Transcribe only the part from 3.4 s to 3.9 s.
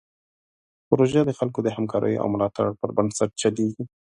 چلیږي.